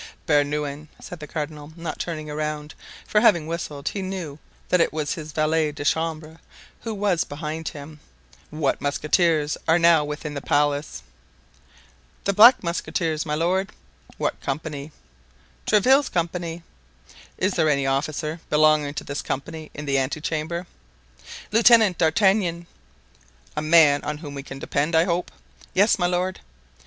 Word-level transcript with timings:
"Bernouin," 0.25 0.87
said 0.99 1.19
the 1.19 1.27
cardinal, 1.27 1.73
not 1.75 1.99
turning 1.99 2.25
round, 2.27 2.73
for 3.05 3.21
having 3.21 3.45
whistled, 3.45 3.89
he 3.89 4.01
knew 4.01 4.39
that 4.69 4.81
it 4.81 4.91
was 4.91 5.13
his 5.13 5.31
valet 5.31 5.71
de 5.71 5.85
chambre 5.85 6.39
who 6.79 6.91
was 6.95 7.23
behind 7.23 7.67
him; 7.67 7.99
"what 8.49 8.81
musketeers 8.81 9.57
are 9.67 9.77
now 9.77 10.03
within 10.03 10.33
the 10.33 10.41
palace?" 10.41 11.03
"The 12.23 12.33
Black 12.33 12.63
Musketeers, 12.63 13.27
my 13.27 13.35
lord." 13.35 13.73
"What 14.17 14.41
company?" 14.41 14.91
"Tréville's 15.67 16.09
company." 16.09 16.63
"Is 17.37 17.53
there 17.53 17.69
any 17.69 17.85
officer 17.85 18.39
belonging 18.49 18.95
to 18.95 19.03
this 19.03 19.21
company 19.21 19.69
in 19.75 19.85
the 19.85 19.99
ante 19.99 20.19
chamber?" 20.19 20.65
"Lieutenant 21.51 21.99
d'Artagnan." 21.99 22.65
"A 23.55 23.61
man 23.61 24.03
on 24.03 24.17
whom 24.17 24.33
we 24.33 24.41
can 24.41 24.57
depend, 24.57 24.95
I 24.95 25.03
hope." 25.03 25.29
"Yes, 25.75 25.99
my 25.99 26.07
lord." 26.07 26.39